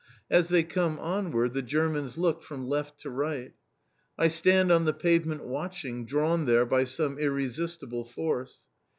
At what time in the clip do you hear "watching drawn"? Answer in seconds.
5.45-6.45